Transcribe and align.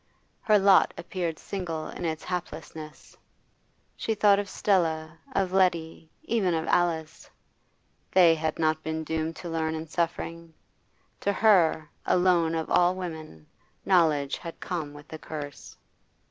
Her 0.41 0.57
lot 0.57 0.95
appeared 0.97 1.37
single 1.37 1.85
in 1.89 2.05
its 2.05 2.23
haplessness. 2.23 3.15
She 3.95 4.15
thought 4.15 4.39
of 4.39 4.49
Stella, 4.49 5.19
of 5.33 5.51
Letty, 5.51 6.09
even 6.23 6.55
of 6.55 6.65
Alice; 6.67 7.29
they 8.11 8.33
had 8.33 8.57
not 8.57 8.81
been 8.81 9.03
doomed 9.03 9.35
to 9.35 9.49
learn 9.49 9.75
in 9.75 9.85
suffering. 9.85 10.55
To 11.19 11.31
her, 11.31 11.87
alone 12.03 12.55
of 12.55 12.67
all 12.71 12.95
women, 12.95 13.45
knowledge 13.85 14.37
had 14.39 14.59
come 14.59 14.91
with 14.93 15.13
a 15.13 15.19
curse. 15.19 15.77